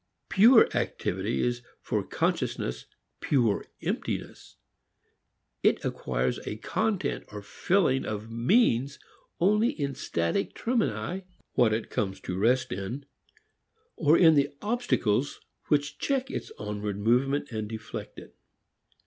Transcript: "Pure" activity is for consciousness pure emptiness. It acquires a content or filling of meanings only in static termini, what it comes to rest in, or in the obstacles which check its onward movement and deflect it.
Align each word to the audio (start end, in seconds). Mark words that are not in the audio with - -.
"Pure" 0.29 0.67
activity 0.75 1.41
is 1.43 1.61
for 1.79 2.01
consciousness 2.01 2.87
pure 3.19 3.65
emptiness. 3.83 4.55
It 5.61 5.85
acquires 5.85 6.39
a 6.47 6.55
content 6.57 7.25
or 7.31 7.43
filling 7.43 8.03
of 8.03 8.31
meanings 8.31 8.97
only 9.39 9.69
in 9.69 9.93
static 9.93 10.55
termini, 10.55 11.25
what 11.53 11.71
it 11.71 11.91
comes 11.91 12.19
to 12.21 12.35
rest 12.35 12.71
in, 12.71 13.05
or 13.95 14.17
in 14.17 14.33
the 14.33 14.49
obstacles 14.59 15.39
which 15.67 15.99
check 15.99 16.31
its 16.31 16.51
onward 16.57 16.97
movement 16.97 17.51
and 17.51 17.69
deflect 17.69 18.17
it. 18.17 18.35